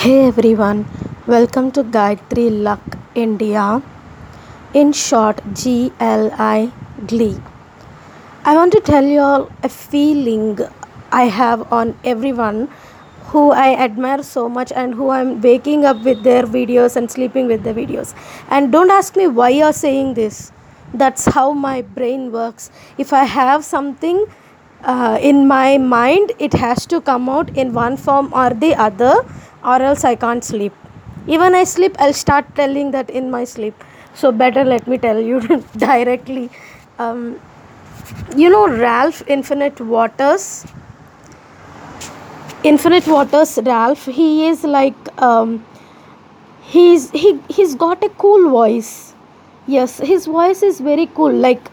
[0.00, 0.86] Hey everyone,
[1.26, 3.82] welcome to Gayatri Luck India.
[4.72, 6.70] In short, GLI
[7.08, 7.40] Glee.
[8.44, 10.60] I want to tell you all a feeling
[11.10, 12.68] I have on everyone
[13.32, 17.48] who I admire so much and who I'm waking up with their videos and sleeping
[17.48, 18.14] with their videos.
[18.50, 20.52] And don't ask me why you're saying this.
[20.94, 22.70] That's how my brain works.
[22.98, 24.26] If I have something
[24.82, 29.12] uh, in my mind, it has to come out in one form or the other,
[29.64, 30.72] or else I can't sleep.
[31.26, 33.74] Even I sleep, I'll start telling that in my sleep.
[34.14, 35.40] So better let me tell you
[35.76, 36.50] directly.
[36.98, 37.40] Um,
[38.36, 40.66] you know Ralph Infinite Waters?
[42.64, 45.64] Infinite Waters Ralph, he is like um,
[46.62, 49.14] he's he he's got a cool voice.
[49.66, 51.32] Yes, his voice is very cool.
[51.32, 51.70] Like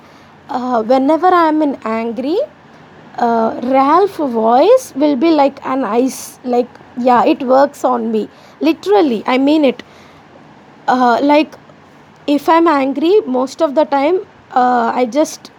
[0.49, 2.37] uh, whenever I am in angry,
[3.17, 6.39] uh, Ralph voice will be like an ice.
[6.43, 8.29] Like yeah, it works on me.
[8.61, 9.83] Literally, I mean it.
[10.87, 11.55] Uh, like
[12.27, 15.51] if I'm angry, most of the time, uh, I just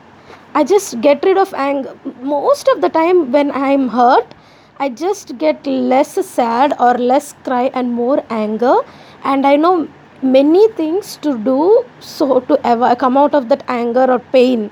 [0.55, 1.97] I just get rid of anger.
[2.23, 4.35] Most of the time, when I'm hurt,
[4.79, 8.77] I just get less sad or less cry and more anger.
[9.25, 9.89] And I know
[10.23, 14.71] many things to do so to ever come out of that anger or pain.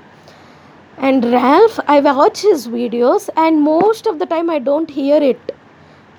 [0.97, 5.54] And Ralph, I watch his videos, and most of the time, I don't hear it.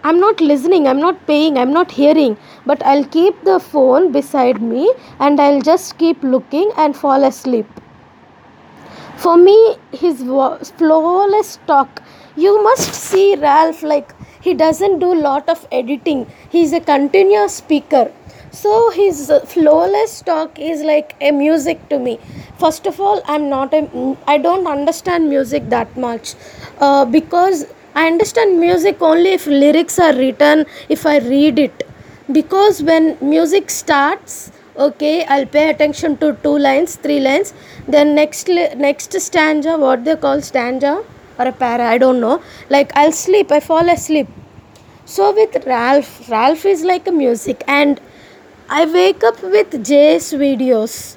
[0.08, 4.62] I'm not listening, I'm not paying, I'm not hearing, but I'll keep the phone beside
[4.62, 7.66] me and I'll just keep looking and fall asleep.
[9.16, 9.56] For me,
[9.90, 10.22] his
[10.78, 12.02] flawless talk.
[12.36, 16.26] You must see Ralph like he doesn't do lot of editing.
[16.50, 18.12] He's a continuous speaker.
[18.52, 22.20] So his flawless talk is like a music to me.
[22.60, 26.34] First of all, I'm not a I don't understand music that much
[26.78, 27.66] uh, because
[27.96, 31.82] I understand music only if lyrics are written, if I read it.
[32.30, 37.52] Because when music starts, okay, I'll pay attention to two lines, three lines.
[37.88, 38.48] Then next
[38.86, 40.94] next stanza, what they call stanza
[41.38, 42.40] or a para, I don't know.
[42.70, 44.28] Like I'll sleep, I fall asleep.
[45.06, 48.00] So with Ralph, Ralph is like a music, and
[48.68, 51.16] I wake up with Jay's videos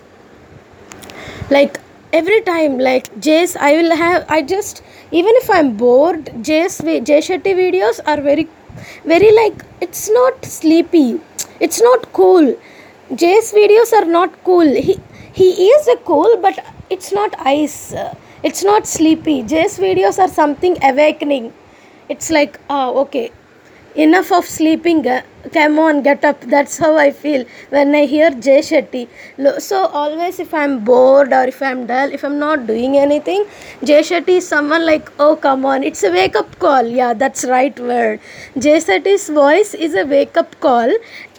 [1.51, 1.79] like
[2.13, 4.81] every time like jays i will have i just
[5.11, 6.77] even if i'm bored jays
[7.09, 8.47] jay shetty videos are very
[9.05, 11.19] very like it's not sleepy.
[11.59, 12.55] It's not cool.
[13.15, 14.67] Jay's videos are not cool.
[14.67, 14.99] He
[15.33, 16.59] he is a cool but
[16.89, 17.93] it's not ice.
[18.43, 19.43] It's not sleepy.
[19.43, 21.53] Jay's videos are something awakening.
[22.07, 23.31] It's like ah okay
[23.95, 25.21] enough of sleeping uh,
[25.53, 26.41] come on get up.
[26.41, 29.07] That's how i feel when i hear jay shetty.
[29.59, 33.45] So always if i'm bored or if i'm dull if i'm not doing anything
[33.83, 36.85] jay shetty is someone like oh come on it's a wake up call.
[36.85, 38.19] Yeah that's right word.
[38.57, 40.93] Jay shetty's voice is a wake up call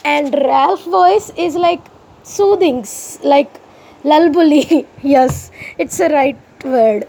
[0.05, 1.83] and ralph voice is like
[2.23, 2.85] soothing
[3.23, 3.61] like
[4.03, 7.07] lullaby yes it's a right word.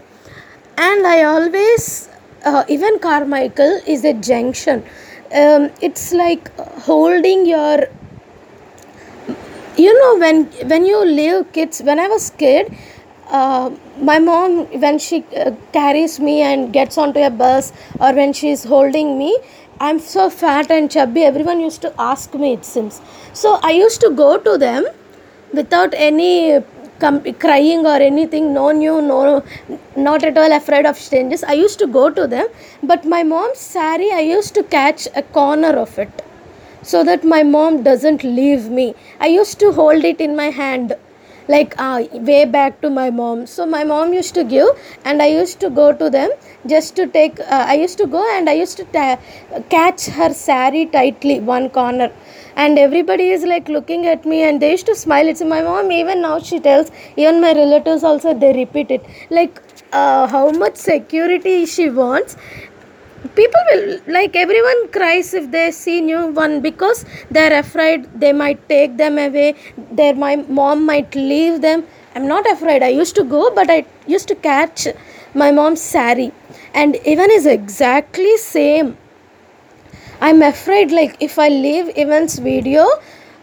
[0.78, 2.08] And i always
[2.44, 4.84] uh, Evan Carmichael is a junction
[5.34, 6.54] um, it's like
[6.90, 7.88] holding your
[9.76, 12.72] you know when when you leave kids when i was kid
[13.38, 13.70] uh,
[14.10, 18.64] my mom when she uh, carries me and gets onto a bus or when she's
[18.64, 19.30] holding me
[19.80, 23.00] i'm so fat and chubby everyone used to ask me it seems.
[23.32, 24.84] So i used to go to them
[25.54, 26.60] without any
[27.04, 29.20] com- crying or anything no new no
[29.96, 31.44] not at all afraid of strangers.
[31.44, 32.48] I used to go to them
[32.82, 36.22] but my mom's sari i used to catch a corner of it
[36.82, 38.94] so that my mom doesn't leave me.
[39.20, 40.94] I used to hold it in my hand
[41.48, 43.46] like uh, way back to my mom.
[43.46, 44.68] So my mom used to give
[45.04, 46.30] and i used to go to them
[46.66, 49.18] just to take uh, i used to go and i used to ta-
[49.76, 52.10] catch her sari tightly one corner
[52.56, 55.28] and everybody is like looking at me and they used to smile.
[55.28, 55.92] It's my mom.
[55.92, 59.04] Even now she tells even my relatives also they repeat it.
[59.30, 62.36] Like uh, how much security she wants.
[63.36, 68.68] People will like everyone cries if they see new one because they're afraid they might
[68.68, 69.54] take them away.
[69.90, 71.84] Their my mom might leave them.
[72.14, 72.82] I'm not afraid.
[72.82, 74.88] I used to go but i used to catch
[75.34, 76.30] my mom's sari
[76.74, 78.96] and Evan is exactly same
[80.28, 82.86] i'm afraid like if i leave Evan's video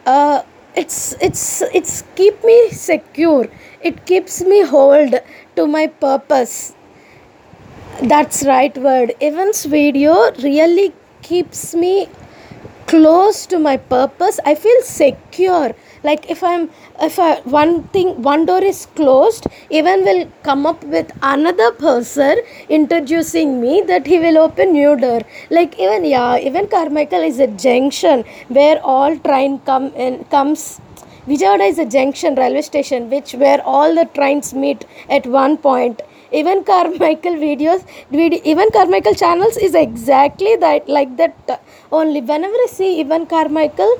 [0.05, 0.41] uh,
[0.75, 0.97] it's
[1.27, 3.47] it's it's keep me secure
[3.81, 5.15] it keeps me hold
[5.55, 6.73] to my purpose
[8.01, 9.11] that's right word.
[9.19, 12.07] Evan's video really keeps me
[12.87, 14.39] close to my purpose.
[14.45, 15.75] I feel secure.
[16.03, 16.69] Like if i'm
[17.01, 22.39] if I, one thing one door is closed Evan will come up with another person
[22.69, 25.21] introducing me that he will open new door.
[25.49, 30.79] Like Evan yeah Evan Carmichael is a junction where all train come in comes
[31.27, 36.01] Vijayawada is a junction railway station which where all the trains meet at one point.
[36.31, 41.61] Evan Carmichael videos video, Evan Carmichael channels is exactly that like that
[41.91, 43.93] only whenever i see Evan Carmichael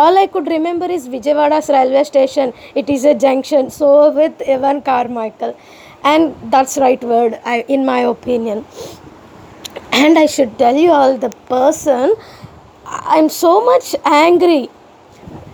[0.00, 2.52] all i could remember is vijayawada's railway station.
[2.74, 3.70] It is a junction.
[3.70, 5.56] So with Evan Carmichael.
[6.02, 8.64] And that's right word I, in my opinion.
[9.92, 12.14] And i should tell you all the person
[13.16, 14.68] i'm so much angry.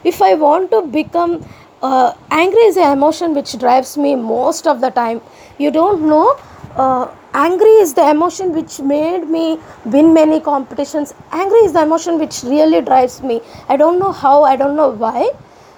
[0.05, 1.45] If i want to become
[1.83, 5.21] uh, angry is an emotion which drives me most of the time.
[5.59, 6.39] You don't know
[6.77, 11.15] uh, angry is the emotion which made me win many competitions.
[11.33, 13.41] Angry is the emotion which really drives me.
[13.69, 15.31] I don't know how i don't know why.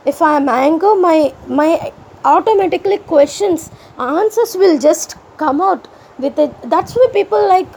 [0.07, 1.93] If i am angry my my
[2.25, 5.89] automatically questions answers will just come out
[6.19, 6.55] with it.
[6.71, 7.69] That's why people like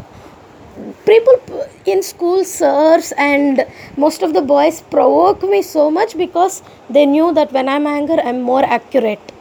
[1.05, 3.65] people in school sirs and
[3.97, 8.19] most of the boys provoke me so much because they knew that when i'm angry
[8.19, 9.31] i'm more accurate.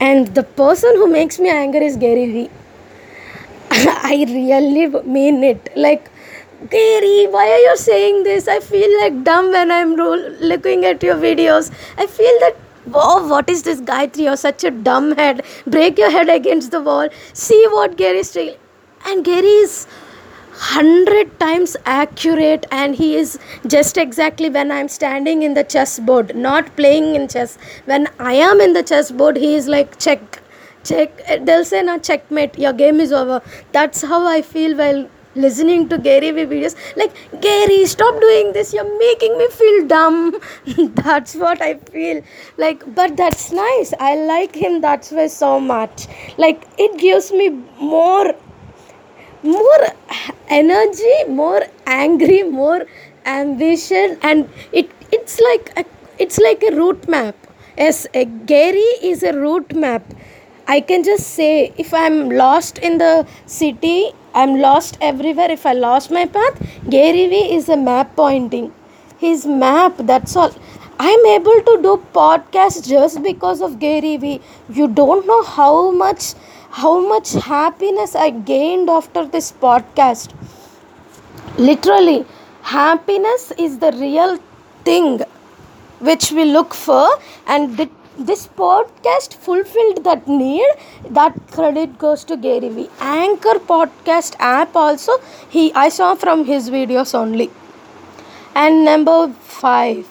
[0.00, 2.50] And the person who makes me angry is gary vee
[4.02, 4.86] i really
[5.16, 6.10] mean it like
[6.70, 11.02] gary why are you saying this i feel like dumb when i'm ro- looking at
[11.02, 12.56] your videos i feel that
[12.88, 14.22] Wow, what is this Gayatri?
[14.24, 15.42] You're such a dumb head.
[15.66, 17.10] Break your head against the wall.
[17.34, 18.56] See what Gary is saying.
[19.04, 25.54] And Gary is 100 times accurate and he is just exactly when i'm standing in
[25.54, 29.96] the chessboard not playing in chess when i am in the chessboard he is like
[30.00, 30.40] check
[30.88, 33.40] check they'll say na checkmate your game is over.
[33.72, 36.74] That's how i feel while listening to Gary Vee videos.
[36.96, 38.72] Like Gary stop doing this.
[38.74, 40.40] You're making me feel dumb.
[40.94, 42.22] That's what I feel.
[42.56, 43.92] Like but that's nice.
[44.00, 44.80] I like him.
[44.80, 46.06] That's way so much.
[46.36, 47.48] Like it gives me
[47.80, 48.34] more
[49.42, 49.86] more
[50.48, 52.84] energy more angry more
[53.24, 55.84] ambition and it it's like a,
[56.18, 57.36] it's like a route map.
[57.76, 60.02] Yes a gary is a route map
[60.74, 65.50] i can just say if i'm lost in the city i'm lost everywhere.
[65.50, 66.58] If i lost my path
[66.90, 68.72] gary vee is a map pointing.
[69.18, 70.52] His map that's all.
[71.00, 76.34] I'm able to do podcast just because of gary vee you don't know how much
[76.70, 80.32] how much happiness I gained after this podcast.
[81.56, 82.24] Literally,
[82.62, 84.38] happiness is the real
[84.84, 85.20] thing
[85.98, 87.08] which we look for,
[87.46, 87.76] and
[88.18, 90.66] this podcast fulfilled that need.
[91.10, 92.90] That credit goes to Gary Vee.
[93.00, 95.12] Anchor podcast app also
[95.48, 97.50] he I saw from his videos only.
[98.54, 100.06] And number five,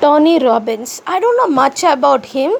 [0.00, 1.00] Tony Robbins.
[1.06, 2.52] I don't know much about him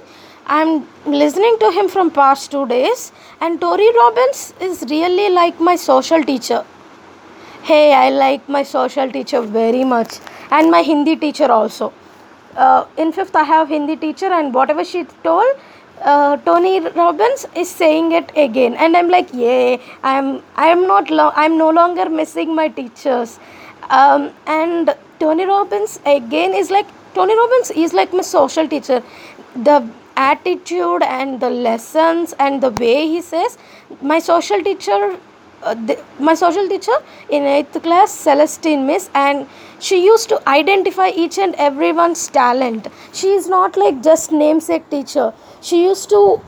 [0.53, 5.77] I'm listening to him from past two days, and Tony Robbins is really like my
[5.77, 6.65] social teacher.
[7.63, 10.19] Hey, I like my social teacher very much,
[10.51, 11.93] and my Hindi teacher also.
[12.57, 15.47] Uh, in fifth, I have Hindi teacher, and whatever she told,
[16.03, 21.33] uh, Tony Robbins is saying it again, and I'm like, yeah, I'm I'm not lo-
[21.37, 23.39] I'm no longer missing my teachers,
[23.91, 29.03] um, and Tony Robbins again is like Tony Robbins is like my social teacher.
[29.55, 33.57] The attitude and the lessons and the way he says
[34.03, 35.19] my social teacher
[35.63, 36.97] uh, the, my social teacher
[37.29, 39.47] in 8th class celestine miss and
[39.79, 42.89] she used to identify each and everyone's talent.
[43.13, 45.33] She is not like just namesake teacher.
[45.61, 46.41] She used to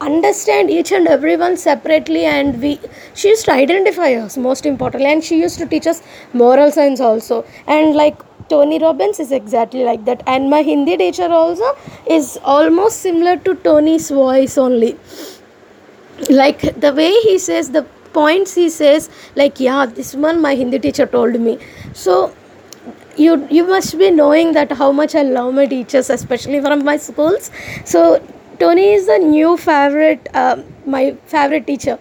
[0.00, 2.80] understand each and everyone separately and we
[3.14, 7.00] she used to identify us most importantly and she used to teach us moral science
[7.00, 7.44] also.
[7.66, 8.16] And like
[8.48, 11.76] Tony Robbins is exactly like that, and my Hindi teacher also
[12.08, 14.96] is almost similar to Tony's voice only.
[16.28, 20.78] Like the way he says, the points he says, like, yeah, this one my Hindi
[20.78, 21.58] teacher told me.
[21.92, 22.34] So
[23.16, 26.96] you you must be knowing that how much I love my teachers, especially from my
[26.96, 27.50] schools.
[27.84, 28.22] So
[28.58, 31.98] Tony is the new favorite, uh, my favorite teacher.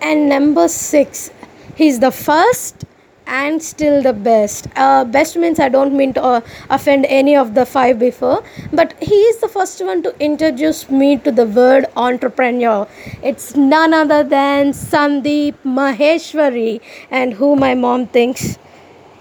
[0.00, 1.30] And number six,
[1.76, 2.84] he's the first
[3.26, 4.66] and still the best.
[4.76, 8.94] Uh, best means I don't mean to uh, offend any of the five before, but
[9.02, 12.86] he is the first one to introduce me to the word entrepreneur.
[13.22, 18.58] It's none other than Sandeep Maheshwari, and who my mom thinks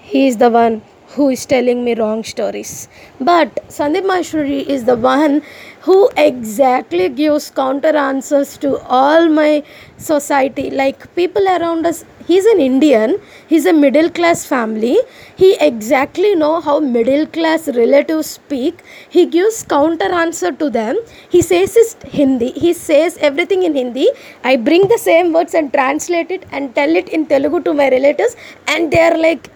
[0.01, 0.81] he is the one
[1.15, 2.87] who is telling me wrong stories.
[3.19, 5.41] But Sandeep Maheshwari is the one
[5.85, 9.63] who exactly gives counter answers to all my
[9.97, 10.69] society.
[10.69, 14.97] Like people around us, he's an Indian, he's a middle class family.
[15.35, 18.83] He exactly know how middle class relatives speak.
[19.09, 20.97] He gives counter answer to them.
[21.29, 22.51] He says his Hindi.
[22.51, 24.07] He says everything in Hindi.
[24.43, 27.89] I bring the same words and translate it and tell it in Telugu to my
[27.89, 28.35] relatives,
[28.67, 29.49] and they are like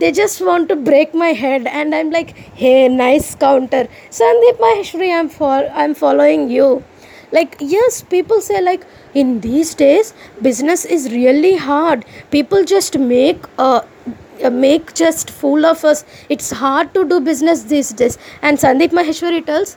[0.00, 3.86] they just want to break my head and i'm like hey nice counter.
[4.10, 6.82] Sandeep maheshwari i'm for i'm following you.
[7.32, 10.12] Like yes people say like in these days
[10.42, 12.04] business is really hard.
[12.30, 13.82] People just make uh,
[14.52, 16.04] make just fool of us.
[16.28, 18.18] It's hard to do business these days.
[18.42, 19.76] And sandeep maheshwari tells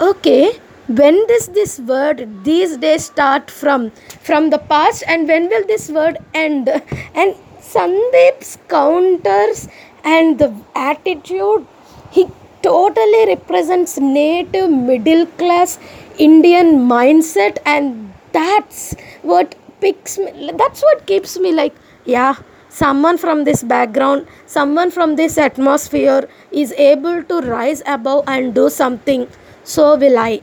[0.00, 0.52] okay
[0.88, 3.92] when does this word these days start from?
[4.20, 6.68] From the past and when will this word end?
[7.14, 7.36] And
[7.72, 9.68] Sandeep's counters
[10.04, 11.66] and the attitude,
[12.10, 12.26] he
[12.62, 15.78] totally represents native middle class
[16.18, 20.50] Indian mindset, and that's what picks me.
[20.54, 21.74] That's what keeps me like,
[22.04, 22.36] yeah,
[22.68, 28.68] someone from this background, someone from this atmosphere is able to rise above and do
[28.70, 29.28] something.
[29.64, 30.42] So will I.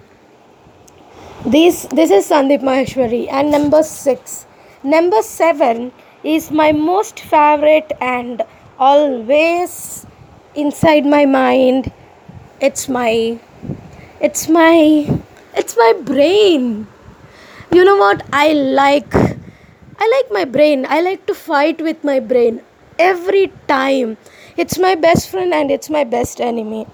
[1.46, 4.46] This this is Sandeep Maheshwari and number six.
[4.84, 5.92] Number seven
[6.24, 8.42] is my most favorite and
[8.78, 10.06] always
[10.56, 11.92] inside my mind.
[12.60, 13.40] It's my
[14.20, 15.20] it's my
[15.56, 16.88] it's my brain.
[17.72, 18.26] You know what?
[18.34, 20.86] I like i like my brain.
[20.90, 22.62] I like to fight with my brain
[22.98, 24.18] every time.
[24.58, 26.86] It's my best friend and it's my best enemy.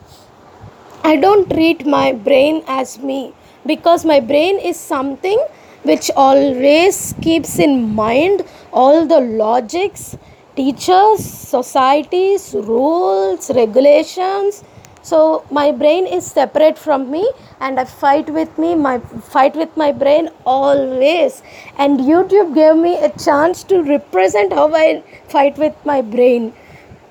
[1.04, 3.34] I don't treat my brain as me
[3.66, 5.40] because my brain is something
[5.86, 10.18] which always keeps in mind all the logics,
[10.56, 14.64] teachers, societies, rules, regulations.
[15.02, 19.76] So my brain is separate from me and I fight with me, my fight with
[19.78, 21.44] my brain always.
[21.78, 26.54] And YouTube gave me a chance to represent how I fight with my brain.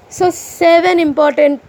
[0.09, 1.62] So seven important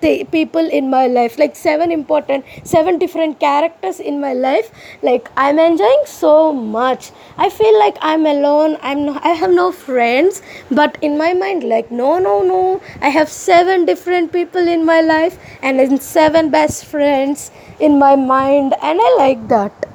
[0.00, 4.70] people in my life like seven important seven different characters in my life.
[5.02, 7.10] Like i'm enjoying so much.
[7.36, 8.76] I feel like i'm alone.
[8.82, 10.42] I'm no, i have no friends.
[10.70, 12.80] But in my mind like no no no.
[13.00, 18.74] I have seven different people in my life and seven best friends in my mind.
[18.82, 19.86] And i like that.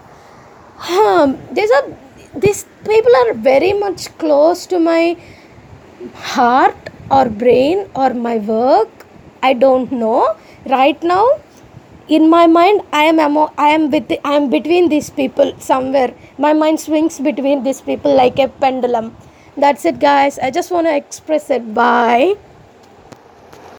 [0.89, 1.97] Um, there's a
[2.35, 5.17] these people are very much close to my
[6.15, 9.00] heart or brain or my work
[9.43, 10.35] I don't know.
[10.65, 11.25] Right now,
[12.07, 16.13] in my mind, I am amo- I am with I am between these people somewhere.
[16.37, 19.15] My mind swings between these people like a pendulum.
[19.57, 20.39] That's it, guys.
[20.39, 21.73] I just want to express it.
[21.73, 22.35] Bye.